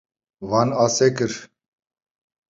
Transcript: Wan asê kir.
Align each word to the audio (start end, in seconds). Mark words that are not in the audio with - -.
Wan 0.49 0.69
asê 0.83 1.07
kir. 1.15 1.33